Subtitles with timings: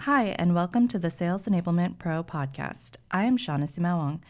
[0.00, 2.96] Hi, and welcome to the Sales Enablement Pro podcast.
[3.10, 4.20] I am Shawnna Sumaoang.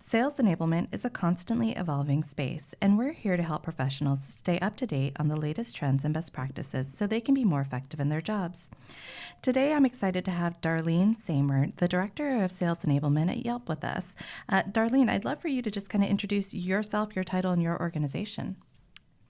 [0.00, 4.76] Sales enablement is a constantly evolving space, and we're here to help professionals stay up
[4.78, 8.00] to date on the latest trends and best practices so they can be more effective
[8.00, 8.70] in their jobs.
[9.42, 13.84] Today, I'm excited to have Darlene Samer, the Director of Sales Enablement at Yelp, with
[13.84, 14.14] us.
[14.48, 17.62] Uh, Darlene, I'd love for you to just kind of introduce yourself, your title, and
[17.62, 18.56] your organization.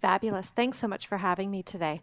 [0.00, 0.50] Fabulous.
[0.50, 2.00] Thanks so much for having me today.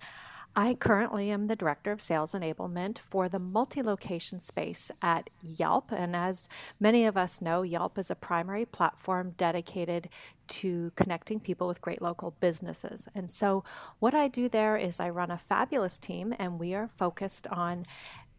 [0.60, 5.92] I currently am the Director of Sales Enablement for the multi location space at Yelp.
[5.92, 10.10] And as many of us know, Yelp is a primary platform dedicated
[10.48, 13.08] to connecting people with great local businesses.
[13.14, 13.64] And so,
[14.00, 17.84] what I do there is I run a fabulous team, and we are focused on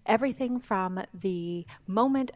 [0.05, 2.33] everything from the moment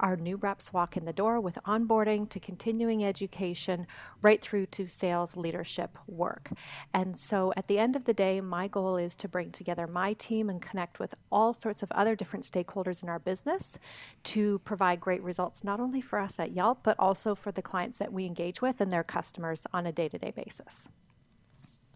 [0.00, 3.86] our new reps walk in the door with onboarding to continuing education,
[4.22, 6.50] right through to sales leadership work.
[6.92, 10.14] And so at the end of the day, my goal is to bring together my
[10.14, 13.78] team and connect with all sorts of other different stakeholders in our business
[14.24, 17.98] to provide great results, not only for us at Yelp, but also for the clients
[17.98, 20.88] that we engage with and their customers on a day to day basis.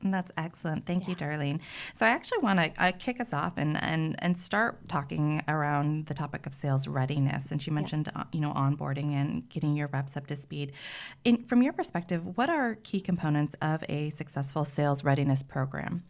[0.05, 0.85] That's excellent.
[0.85, 1.11] Thank yeah.
[1.11, 1.61] you, Darlene.
[1.95, 6.07] So I actually want to uh, kick us off and, and and start talking around
[6.07, 7.45] the topic of sales readiness.
[7.45, 8.23] Since you mentioned yeah.
[8.23, 10.73] uh, you know onboarding and getting your reps up to speed,
[11.25, 16.05] In, from your perspective, what are key components of a successful sales readiness program?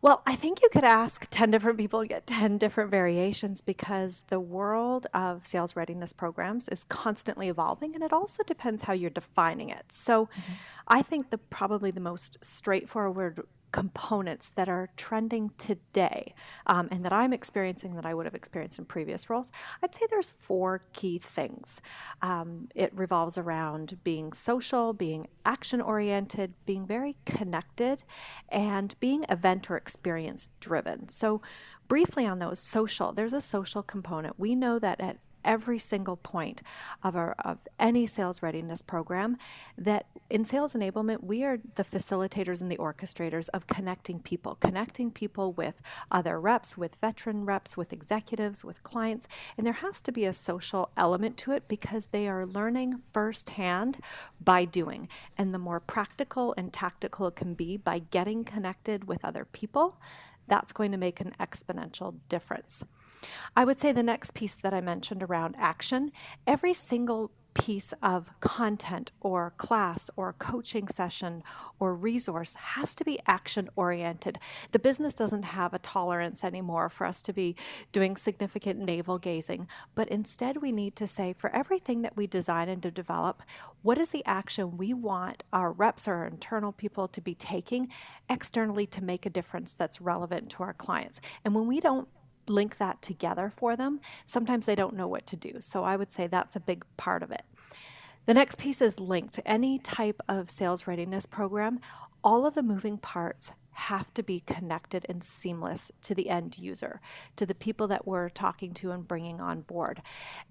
[0.00, 4.22] Well, I think you could ask 10 different people and get 10 different variations because
[4.28, 9.10] the world of sales readiness programs is constantly evolving and it also depends how you're
[9.10, 9.90] defining it.
[9.90, 10.52] So mm-hmm.
[10.86, 13.40] I think the probably the most straightforward
[13.72, 16.34] components that are trending today
[16.66, 19.52] um, and that I'm experiencing that I would have experienced in previous roles,
[19.82, 21.80] I'd say there's four key things.
[22.22, 28.02] Um, it revolves around being social, being action oriented, being very connected,
[28.48, 31.08] and being event or experience driven.
[31.08, 31.42] So,
[31.88, 34.38] briefly on those social, there's a social component.
[34.38, 36.62] We know that at every single point
[37.02, 39.36] of our of any sales readiness program
[39.76, 45.10] that in sales enablement we are the facilitators and the orchestrators of connecting people connecting
[45.10, 49.26] people with other reps with veteran reps with executives with clients.
[49.56, 53.98] And there has to be a social element to it because they are learning firsthand
[54.42, 55.08] by doing.
[55.36, 59.98] And the more practical and tactical it can be by getting connected with other people
[60.48, 62.82] that's going to make an exponential difference.
[63.56, 66.12] I would say the next piece that I mentioned around action,
[66.46, 71.42] every single piece of content or class or coaching session
[71.80, 74.38] or resource has to be action oriented.
[74.72, 77.56] The business doesn't have a tolerance anymore for us to be
[77.92, 82.68] doing significant navel gazing, but instead we need to say for everything that we design
[82.68, 83.42] and to develop,
[83.82, 87.88] what is the action we want our reps or our internal people to be taking
[88.28, 91.20] externally to make a difference that's relevant to our clients?
[91.44, 92.08] And when we don't
[92.48, 95.54] link that together for them, sometimes they don't know what to do.
[95.60, 97.42] So I would say that's a big part of it.
[98.26, 99.40] The next piece is linked.
[99.46, 101.80] Any type of sales readiness program,
[102.22, 107.00] all of the moving parts have to be connected and seamless to the end user,
[107.36, 110.02] to the people that we're talking to and bringing on board.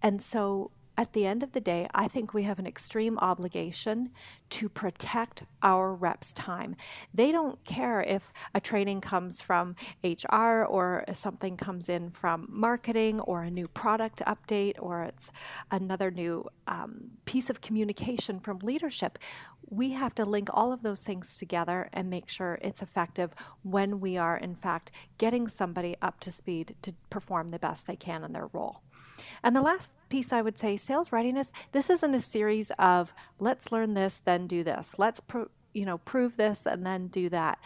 [0.02, 4.10] And so at the end of the day, I think we have an extreme obligation
[4.50, 6.76] to protect our reps' time.
[7.14, 13.20] They don't care if a training comes from HR or something comes in from marketing
[13.20, 15.32] or a new product update or it's
[15.70, 19.20] another new um, piece of communication from leadership.
[19.70, 24.00] We have to link all of those things together and make sure it's effective when
[24.00, 28.24] we are, in fact, getting somebody up to speed to perform the best they can
[28.24, 28.82] in their role.
[29.44, 31.52] And the last piece I would say sales readiness.
[31.72, 34.96] This isn't a series of let's learn this then do this.
[34.98, 35.22] Let's
[35.74, 37.60] you know prove this and then do that.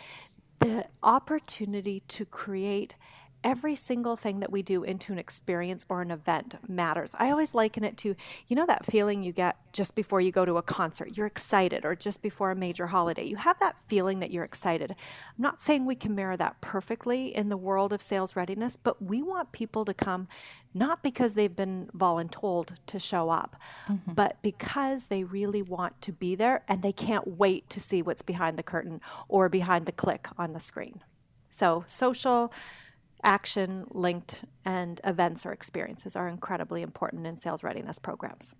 [0.59, 2.95] The opportunity to create
[3.43, 7.11] every single thing that we do into an experience or an event matters.
[7.17, 8.15] I always liken it to,
[8.47, 11.17] you know, that feeling you get just before you go to a concert.
[11.17, 13.23] You're excited, or just before a major holiday.
[13.23, 14.91] You have that feeling that you're excited.
[14.91, 19.01] I'm not saying we can mirror that perfectly in the world of sales readiness, but
[19.01, 20.27] we want people to come
[20.73, 24.13] not because they've been voluntold to show up, mm-hmm.
[24.13, 28.21] but because they really want to be there and they can't wait to see what's
[28.21, 31.01] behind the curtain or behind the click on the screen.
[31.49, 32.53] So, social,
[33.23, 38.53] action linked and events or experiences are incredibly important in sales readiness programs.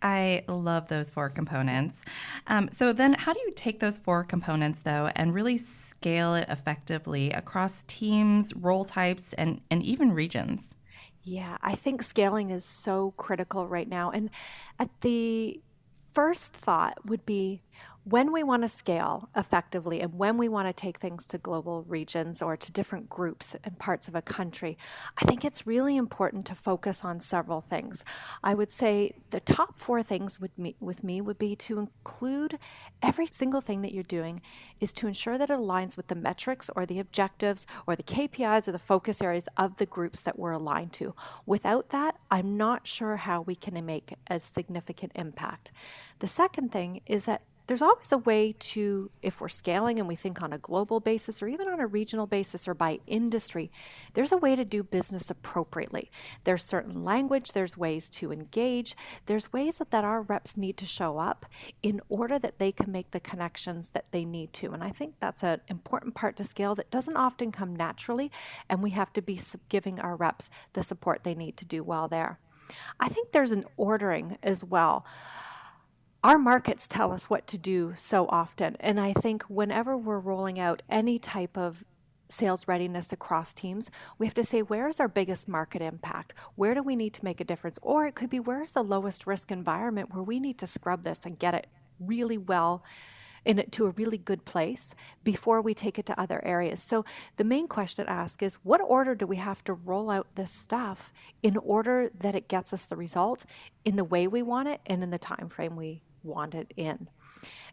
[0.00, 2.00] I love those four components.
[2.46, 6.46] Um, so, then how do you take those four components, though, and really scale it
[6.48, 10.62] effectively across teams, role types, and, and even regions?
[11.22, 14.10] Yeah, I think scaling is so critical right now.
[14.10, 14.30] And
[14.78, 15.60] at the
[16.12, 17.62] first thought would be
[18.08, 21.82] when we want to scale effectively and when we want to take things to global
[21.82, 24.78] regions or to different groups and parts of a country,
[25.20, 28.04] I think it's really important to focus on several things.
[28.42, 32.58] I would say the top four things with me, with me would be to include
[33.02, 34.40] every single thing that you're doing
[34.80, 38.68] is to ensure that it aligns with the metrics or the objectives or the KPIs
[38.68, 41.14] or the focus areas of the groups that we're aligned to.
[41.44, 45.72] Without that, I'm not sure how we can make a significant impact.
[46.20, 50.16] The second thing is that there's always a way to, if we're scaling and we
[50.16, 53.70] think on a global basis or even on a regional basis or by industry,
[54.14, 56.10] there's a way to do business appropriately.
[56.44, 60.86] There's certain language, there's ways to engage, there's ways that, that our reps need to
[60.86, 61.44] show up
[61.82, 64.72] in order that they can make the connections that they need to.
[64.72, 68.32] And I think that's an important part to scale that doesn't often come naturally,
[68.70, 69.38] and we have to be
[69.68, 72.38] giving our reps the support they need to do well there.
[72.98, 75.04] I think there's an ordering as well
[76.24, 78.76] our markets tell us what to do so often.
[78.80, 81.84] And I think whenever we're rolling out any type of
[82.28, 86.34] sales readiness across teams, we have to say, where is our biggest market impact?
[86.56, 87.78] Where do we need to make a difference?
[87.82, 91.24] Or it could be, where's the lowest risk environment where we need to scrub this
[91.24, 91.68] and get it
[92.00, 92.82] really well
[93.44, 94.94] in it to a really good place
[95.24, 96.82] before we take it to other areas.
[96.82, 97.04] So
[97.36, 100.50] the main question to ask is what order do we have to roll out this
[100.50, 101.12] stuff
[101.42, 103.46] in order that it gets us the result
[103.84, 107.08] in the way we want it and in the time frame we wanted in.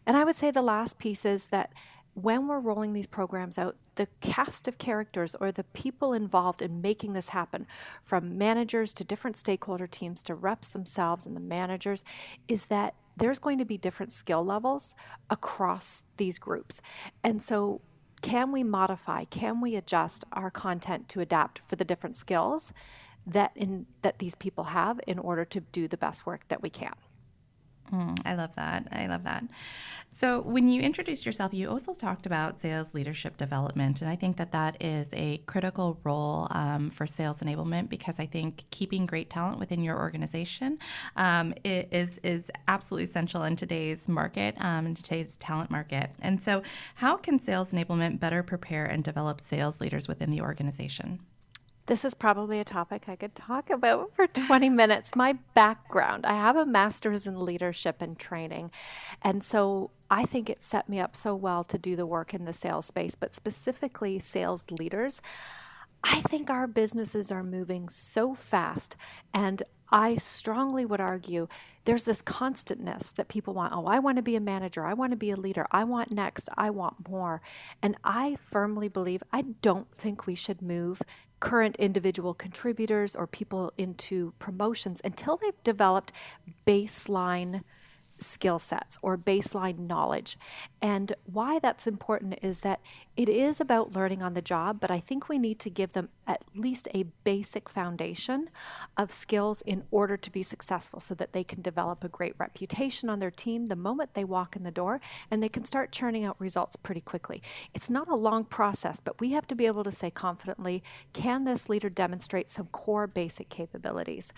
[0.06, 1.72] And I would say the last piece is that
[2.16, 6.80] when we're rolling these programs out, the cast of characters or the people involved in
[6.80, 7.66] making this happen,
[8.02, 12.04] from managers to different stakeholder teams to reps themselves and the managers,
[12.48, 14.94] is that there's going to be different skill levels
[15.28, 16.80] across these groups.
[17.22, 17.82] And so,
[18.22, 22.72] can we modify, can we adjust our content to adapt for the different skills
[23.26, 26.70] that in that these people have in order to do the best work that we
[26.70, 26.94] can?
[27.92, 28.88] Mm, I love that.
[28.92, 29.44] I love that.
[30.18, 34.00] So, when you introduced yourself, you also talked about sales leadership development.
[34.00, 38.24] And I think that that is a critical role um, for sales enablement because I
[38.24, 40.78] think keeping great talent within your organization
[41.16, 46.08] um, is, is absolutely essential in today's market, um, in today's talent market.
[46.22, 46.62] And so,
[46.94, 51.20] how can sales enablement better prepare and develop sales leaders within the organization?
[51.86, 55.14] This is probably a topic I could talk about for 20 minutes.
[55.14, 58.72] My background I have a master's in leadership and training.
[59.22, 62.44] And so I think it set me up so well to do the work in
[62.44, 65.20] the sales space, but specifically sales leaders.
[66.02, 68.96] I think our businesses are moving so fast,
[69.34, 71.48] and I strongly would argue
[71.84, 73.72] there's this constantness that people want.
[73.74, 74.84] Oh, I want to be a manager.
[74.84, 75.66] I want to be a leader.
[75.70, 76.48] I want next.
[76.56, 77.40] I want more.
[77.82, 81.02] And I firmly believe I don't think we should move
[81.40, 86.12] current individual contributors or people into promotions until they've developed
[86.66, 87.62] baseline
[88.18, 90.38] skill sets or baseline knowledge.
[90.80, 92.80] And why that's important is that
[93.16, 96.10] it is about learning on the job, but I think we need to give them
[96.26, 98.50] at least a basic foundation
[98.96, 103.08] of skills in order to be successful so that they can develop a great reputation
[103.08, 106.24] on their team the moment they walk in the door and they can start churning
[106.24, 107.42] out results pretty quickly.
[107.74, 111.44] It's not a long process, but we have to be able to say confidently can
[111.44, 114.32] this leader demonstrate some core basic capabilities?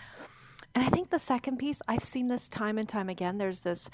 [0.75, 3.37] And I think the second piece, I've seen this time and time again.
[3.37, 3.89] There's this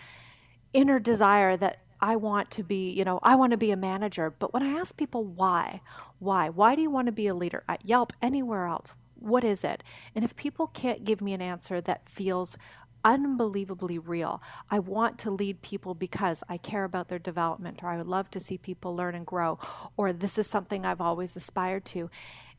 [0.73, 4.29] inner desire that I want to be, you know, I want to be a manager.
[4.29, 5.81] But when I ask people why,
[6.19, 8.93] why, why do you want to be a leader at Yelp, anywhere else?
[9.17, 9.83] What is it?
[10.13, 12.57] And if people can't give me an answer that feels
[13.05, 14.41] unbelievably real.
[14.69, 18.31] I want to lead people because I care about their development, or I would love
[18.31, 19.59] to see people learn and grow,
[19.95, 22.09] or this is something I've always aspired to.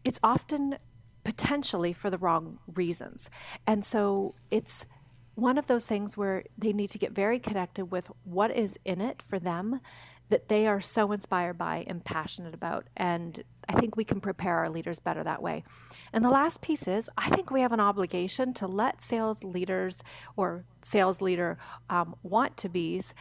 [0.04, 0.78] It's often
[1.26, 3.28] potentially for the wrong reasons.
[3.66, 4.86] And so it's
[5.34, 9.00] one of those things where they need to get very connected with what is in
[9.00, 9.80] it for them
[10.28, 12.86] that they are so inspired by and passionate about.
[12.96, 15.64] And I think we can prepare our leaders better that way.
[16.12, 20.04] And the last piece is I think we have an obligation to let sales leaders
[20.36, 21.58] or sales leader
[21.90, 23.14] um, want to be's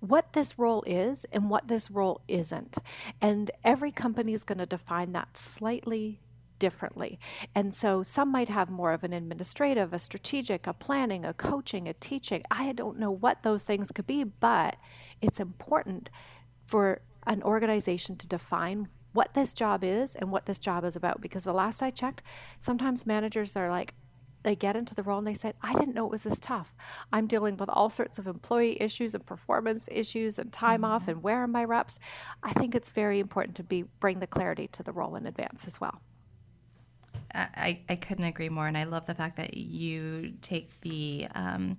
[0.00, 2.78] what this role is and what this role isn't.
[3.20, 6.20] And every company is going to define that slightly
[6.64, 7.18] differently.
[7.54, 11.86] And so some might have more of an administrative, a strategic, a planning, a coaching,
[11.86, 12.42] a teaching.
[12.50, 14.76] I don't know what those things could be, but
[15.20, 16.08] it's important
[16.64, 21.20] for an organization to define what this job is and what this job is about.
[21.20, 22.22] Because the last I checked,
[22.58, 23.92] sometimes managers are like,
[24.42, 26.74] they get into the role and they said, I didn't know it was this tough.
[27.12, 30.92] I'm dealing with all sorts of employee issues and performance issues and time mm-hmm.
[30.92, 31.98] off and where are my reps.
[32.42, 35.66] I think it's very important to be bring the clarity to the role in advance
[35.66, 36.00] as well.
[37.34, 41.78] I, I couldn't agree more, and I love the fact that you take the um,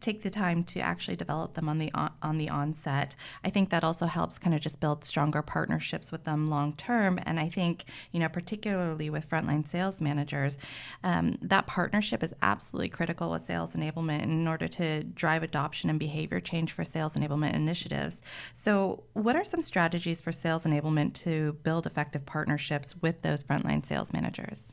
[0.00, 3.14] take the time to actually develop them on the on, the onset.
[3.44, 7.18] I think that also helps kind of just build stronger partnerships with them long term.
[7.24, 10.58] And I think, you know, particularly with frontline sales managers,
[11.04, 15.98] um, that partnership is absolutely critical with sales enablement in order to drive adoption and
[15.98, 18.20] behavior change for sales enablement initiatives.
[18.52, 23.86] So, what are some strategies for sales enablement to build effective partnerships with those frontline
[23.86, 24.72] sales managers?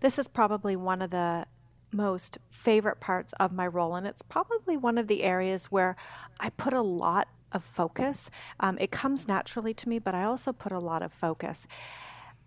[0.00, 1.46] This is probably one of the
[1.92, 5.96] most favorite parts of my role, and it's probably one of the areas where
[6.38, 8.30] I put a lot of focus.
[8.60, 11.66] Um, it comes naturally to me, but I also put a lot of focus.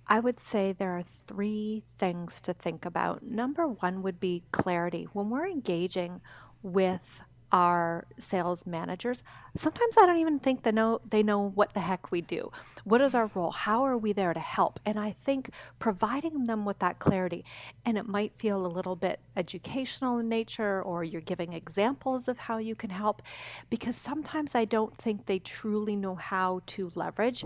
[0.08, 3.24] I would say there are three things to think about.
[3.24, 5.08] Number one would be clarity.
[5.14, 6.22] When we're engaging
[6.62, 9.24] with our sales managers,
[9.56, 12.52] sometimes I don't even think they know they know what the heck we do.
[12.84, 13.52] What is our role?
[13.52, 14.80] How are we there to help?
[14.86, 17.44] And I think providing them with that clarity,
[17.86, 22.38] and it might feel a little bit educational in nature, or you're giving examples of
[22.38, 23.22] how you can help,
[23.70, 27.44] because sometimes I don't think they truly know how to leverage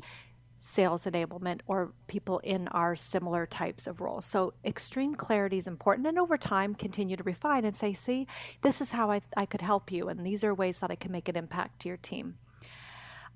[0.66, 4.26] sales enablement or people in our similar types of roles.
[4.26, 6.08] So, extreme clarity is important.
[6.08, 8.28] And over time, continue to refine and say, see,
[8.62, 10.10] this is how I, I could help you.
[10.10, 12.38] And these are ways that I can make an impact to your team.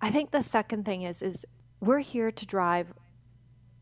[0.01, 1.45] I think the second thing is, is
[1.79, 2.93] we're here to drive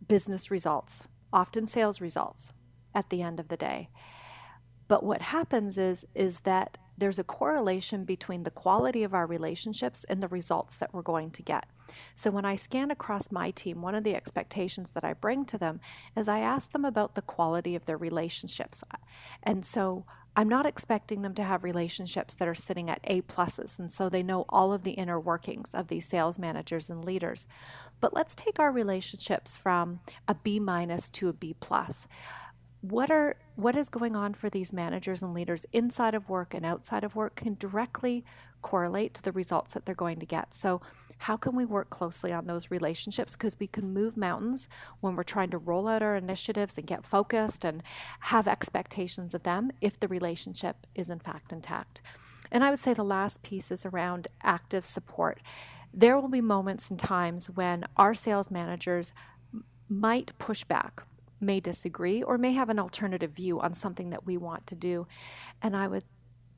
[0.06, 2.52] business results, often sales results
[2.94, 3.90] at the end of the day.
[4.90, 10.04] But what happens is, is that there's a correlation between the quality of our relationships
[10.06, 11.68] and the results that we're going to get.
[12.16, 15.58] So when I scan across my team, one of the expectations that I bring to
[15.58, 15.80] them
[16.16, 18.84] is I ask them about the quality of their relationships.
[19.44, 23.80] And so I'm not expecting them to have relationships that are sitting at A pluses,
[23.80, 27.48] and so they know all of the inner workings of these sales managers and leaders.
[28.00, 32.08] But let's take our relationships from a B minus to a B plus
[32.82, 36.66] what are what is going on for these managers and leaders inside of work and
[36.66, 38.24] outside of work can directly
[38.62, 40.54] correlate to the results that they're going to get.
[40.54, 40.82] So,
[41.20, 44.68] how can we work closely on those relationships because we can move mountains
[45.00, 47.84] when we're trying to roll out our initiatives and get focused and
[48.22, 52.02] have expectations of them if the relationship is in fact intact.
[52.52, 55.42] And I would say the last piece is around active support.
[55.94, 59.14] There will be moments and times when our sales managers
[59.90, 61.04] might push back
[61.40, 65.08] may disagree or may have an alternative view on something that we want to do.
[65.62, 66.04] And I would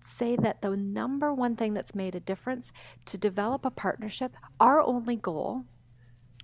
[0.01, 2.71] say that the number one thing that's made a difference
[3.05, 5.65] to develop a partnership, our only goal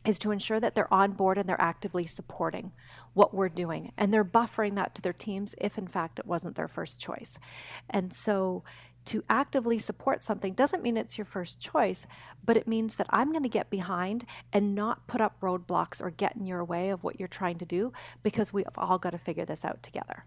[0.06, 2.72] is to ensure that they're on board and they're actively supporting
[3.14, 6.56] what we're doing and they're buffering that to their teams if in fact it wasn't
[6.56, 7.40] their first choice.
[7.90, 8.64] And so
[9.06, 12.08] to actively support something doesn't mean it's your first choice,
[12.44, 16.10] but it means that I'm going to get behind and not put up roadblocks or
[16.10, 17.94] get in your way of what you're trying to do
[18.24, 20.26] because we've all got to figure this out together.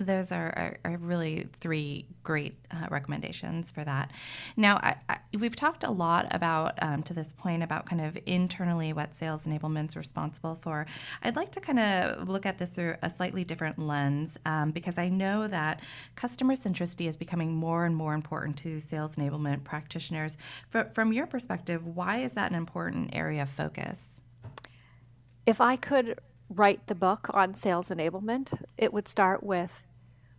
[0.00, 4.12] Those are, are, are, really three great uh, recommendations for that.
[4.56, 8.16] Now, I, I, we've talked a lot about, um, to this point, about kind of
[8.26, 10.86] internally what sales enablement's responsible for.
[11.22, 14.98] I'd like to kind of look at this through a slightly different lens um, because
[14.98, 15.82] I know that
[16.14, 20.36] customer centricity is becoming more and more important to sales enablement practitioners.
[20.72, 23.98] F- from your perspective, why is that an important area of focus?
[25.44, 29.86] If I could write the book on sales enablement, it would start with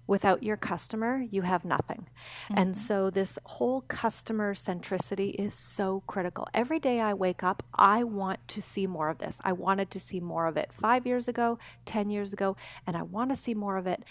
[0.10, 2.08] without your customer, you have nothing.
[2.46, 2.54] Mm-hmm.
[2.58, 6.48] And so, this whole customer centricity is so critical.
[6.52, 9.40] Every day I wake up, I want to see more of this.
[9.44, 13.04] I wanted to see more of it five years ago, 10 years ago, and I
[13.04, 14.04] want to see more of it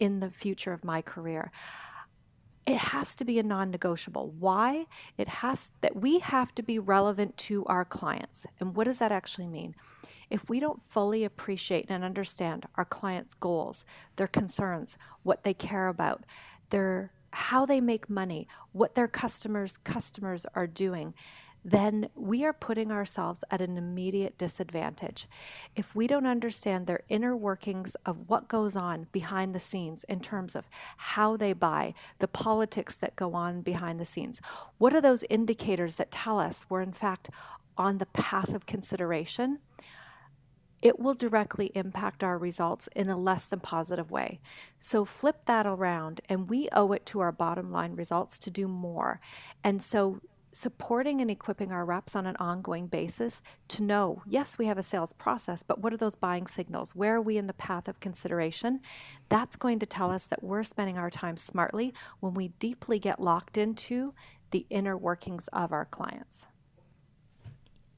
[0.00, 1.52] in the future of my career
[2.66, 4.86] it has to be a non-negotiable why
[5.18, 9.12] it has that we have to be relevant to our clients and what does that
[9.12, 9.74] actually mean
[10.30, 13.84] if we don't fully appreciate and understand our clients' goals,
[14.16, 16.24] their concerns, what they care about,
[16.70, 21.14] their how they make money, what their customers customers are doing,
[21.64, 25.26] then we are putting ourselves at an immediate disadvantage.
[25.74, 30.20] If we don't understand their inner workings of what goes on behind the scenes in
[30.20, 34.42] terms of how they buy, the politics that go on behind the scenes,
[34.76, 37.30] what are those indicators that tell us we're in fact
[37.78, 39.58] on the path of consideration?
[40.84, 44.38] It will directly impact our results in a less than positive way.
[44.78, 48.68] So flip that around, and we owe it to our bottom line results to do
[48.68, 49.18] more.
[49.64, 50.20] And so
[50.52, 54.82] supporting and equipping our reps on an ongoing basis to know yes, we have a
[54.82, 56.94] sales process, but what are those buying signals?
[56.94, 58.80] Where are we in the path of consideration?
[59.30, 63.18] That's going to tell us that we're spending our time smartly when we deeply get
[63.18, 64.12] locked into
[64.50, 66.46] the inner workings of our clients.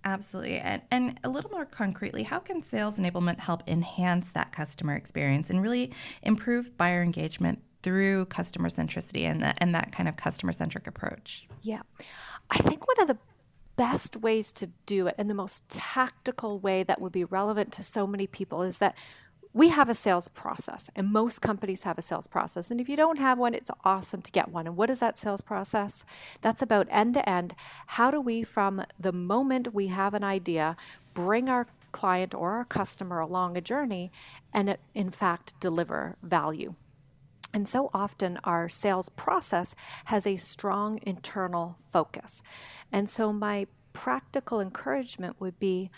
[0.06, 0.58] Absolutely.
[0.58, 5.50] And, and a little more concretely, how can sales enablement help enhance that customer experience
[5.50, 10.52] and really improve buyer engagement through customer centricity and that, and that kind of customer
[10.52, 11.48] centric approach?
[11.60, 11.82] Yeah.
[12.50, 13.18] I think one of the
[13.75, 17.82] best ways to do it and the most tactical way that would be relevant to
[17.82, 18.96] so many people is that
[19.56, 22.70] we have a sales process, and most companies have a sales process.
[22.70, 24.66] And if you don't have one, it's awesome to get one.
[24.66, 26.04] And what is that sales process?
[26.42, 27.54] That's about end to end.
[27.86, 30.76] How do we, from the moment we have an idea,
[31.14, 34.12] bring our client or our customer along a journey
[34.52, 36.75] and, in fact, deliver value?
[37.54, 42.42] And so often our sales process has a strong internal focus.
[42.92, 45.90] And so my practical encouragement would be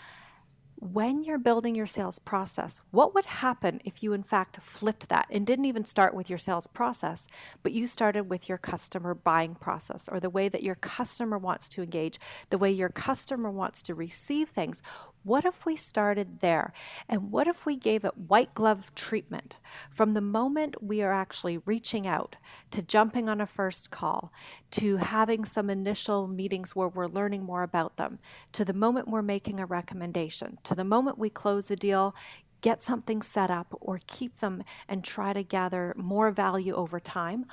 [0.81, 5.27] when you're building your sales process, what would happen if you, in fact, flipped that
[5.29, 7.27] and didn't even start with your sales process,
[7.63, 11.67] but you started with your customer buying process or the way that your customer wants
[11.67, 12.17] to engage,
[12.49, 14.81] the way your customer wants to receive things?
[15.23, 16.71] What if we started there?
[17.07, 19.57] And what if we gave it white glove treatment
[19.89, 22.37] from the moment we are actually reaching out
[22.71, 24.31] to jumping on a first call
[24.71, 28.19] to having some initial meetings where we're learning more about them
[28.53, 32.15] to the moment we're making a recommendation to the moment we close the deal?
[32.61, 37.45] Get something set up or keep them and try to gather more value over time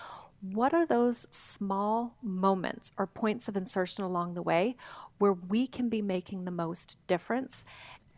[0.52, 4.76] what are those small moments or points of insertion along the way
[5.18, 7.64] where we can be making the most difference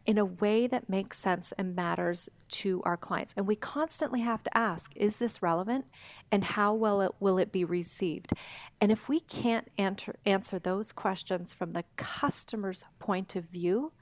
[0.08, 3.34] in a way that makes sense and matters to our clients.
[3.36, 5.84] And we constantly have to ask, is this relevant
[6.32, 8.32] and how well it will it be received?
[8.80, 13.92] And if we can't answer answer those questions from the customer's point of view,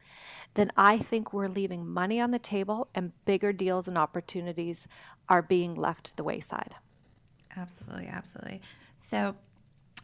[0.55, 4.87] then I think we're leaving money on the table and bigger deals and opportunities
[5.29, 6.77] are being left to the wayside.
[7.57, 8.61] Absolutely, absolutely.
[8.99, 9.35] So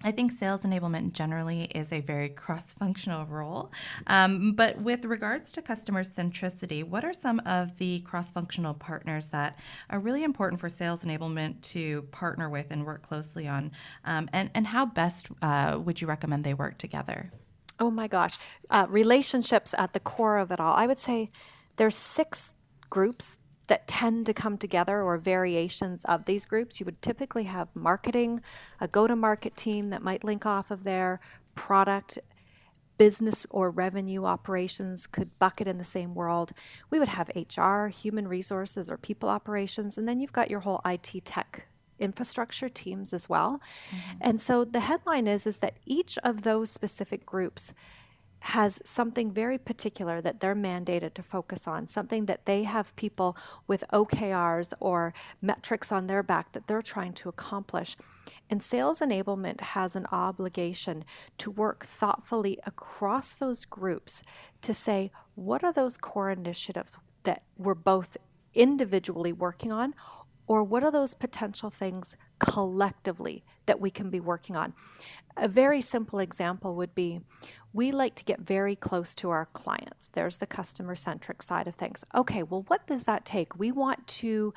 [0.04, 3.70] I think sales enablement generally is a very cross functional role.
[4.08, 9.28] Um, but with regards to customer centricity, what are some of the cross functional partners
[9.28, 9.58] that
[9.90, 13.70] are really important for sales enablement to partner with and work closely on?
[14.04, 17.30] Um, and, and how best uh, would you recommend they work together?
[17.78, 18.38] Oh my gosh.
[18.70, 20.74] Uh, relationships at the core of it all.
[20.74, 21.30] I would say
[21.76, 22.54] there's six
[22.90, 23.38] groups
[23.72, 26.78] that tend to come together or variations of these groups.
[26.78, 28.42] You would typically have marketing,
[28.78, 31.20] a go to market team that might link off of their
[31.54, 32.18] product.
[32.98, 36.52] Business or revenue operations could bucket in the same world.
[36.90, 40.82] We would have HR, human resources, or people operations, and then you've got your whole
[40.84, 41.66] IT tech
[41.98, 43.62] infrastructure teams as well.
[43.88, 44.18] Mm-hmm.
[44.20, 47.72] And so the headline is is that each of those specific groups
[48.46, 53.36] has something very particular that they're mandated to focus on, something that they have people
[53.68, 57.96] with OKRs or metrics on their back that they're trying to accomplish.
[58.50, 61.04] And sales enablement has an obligation
[61.38, 64.22] to work thoughtfully across those groups
[64.62, 68.16] to say, what are those core initiatives that we're both
[68.54, 69.94] individually working on?
[70.48, 74.74] Or what are those potential things collectively that we can be working on?
[75.36, 77.20] A very simple example would be
[77.72, 80.08] we like to get very close to our clients.
[80.08, 82.04] There's the customer centric side of things.
[82.14, 83.58] Okay, well, what does that take?
[83.58, 84.52] We want to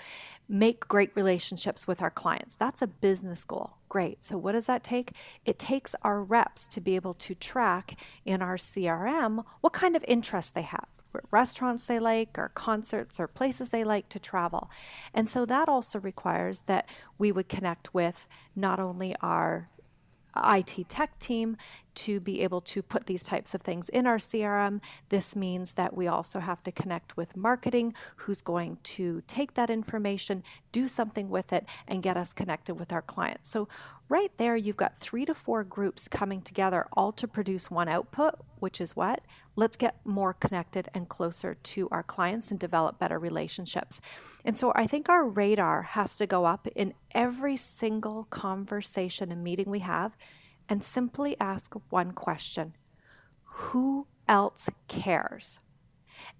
[0.49, 2.55] make great relationships with our clients.
[2.55, 3.77] That's a business goal.
[3.87, 4.23] Great.
[4.23, 5.11] So, what does that take?
[5.45, 10.03] It takes our reps to be able to track in our CRM what kind of
[10.07, 14.69] interest they have what restaurants they like or concerts or places they like to travel.
[15.13, 19.69] And so that also requires that we would connect with not only our
[20.43, 21.57] IT tech team
[21.95, 24.81] to be able to put these types of things in our CRM.
[25.09, 29.69] This means that we also have to connect with marketing, who's going to take that
[29.69, 33.47] information, do something with it, and get us connected with our clients.
[33.49, 33.67] So,
[34.09, 38.35] right there, you've got three to four groups coming together all to produce one output,
[38.59, 39.21] which is what?
[39.55, 44.01] Let's get more connected and closer to our clients and develop better relationships.
[44.43, 49.43] And so, I think our radar has to go up in every single conversation and
[49.43, 50.17] meeting we have
[50.67, 52.75] and simply ask one question
[53.43, 55.59] Who else cares?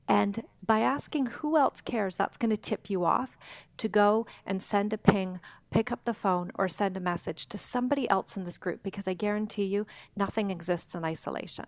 [0.07, 3.37] And by asking who else cares, that's going to tip you off
[3.77, 5.39] to go and send a ping,
[5.71, 9.07] pick up the phone, or send a message to somebody else in this group because
[9.07, 11.65] I guarantee you nothing exists in isolation.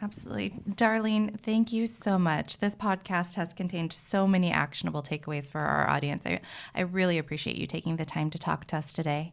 [0.00, 0.54] Absolutely.
[0.70, 2.58] Darlene, thank you so much.
[2.58, 6.24] This podcast has contained so many actionable takeaways for our audience.
[6.24, 6.40] I,
[6.74, 9.32] I really appreciate you taking the time to talk to us today.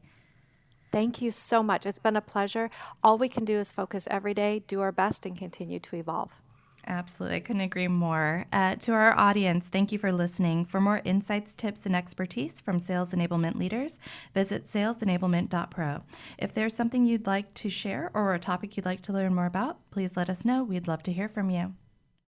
[0.91, 1.85] Thank you so much.
[1.85, 2.71] It's been a pleasure.
[3.03, 6.41] All we can do is focus every day, do our best, and continue to evolve.
[6.87, 7.37] Absolutely.
[7.37, 8.45] I couldn't agree more.
[8.53, 10.65] Uh, to our audience, thank you for listening.
[10.65, 13.97] For more insights, tips, and expertise from sales enablement leaders,
[14.33, 16.03] visit salesenablement.pro.
[16.37, 19.47] If there's something you'd like to share or a topic you'd like to learn more
[19.47, 20.63] about, please let us know.
[20.63, 21.73] We'd love to hear from you.